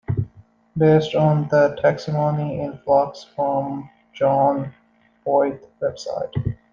[0.75, 4.73] Based on the "Taxonomy in Flux" from John
[5.23, 6.57] Boyd's website.